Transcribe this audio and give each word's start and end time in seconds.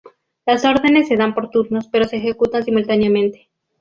Las 0.47 0.65
órdenes 0.65 1.07
se 1.09 1.15
dan 1.15 1.35
por 1.35 1.51
turnos 1.51 1.87
pero 1.87 2.05
se 2.05 2.17
ejecutan 2.17 2.63
simultáneamente. 2.65 3.51